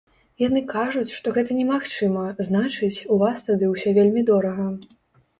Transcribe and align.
Яны 0.43 0.61
кажуць, 0.69 1.11
што 1.17 1.33
гэта 1.35 1.57
немагчыма, 1.57 2.23
значыць, 2.47 2.97
у 3.15 3.19
вас 3.25 3.43
тады 3.49 3.69
ўсё 3.73 3.93
вельмі 3.99 4.23
дорага. 4.31 4.67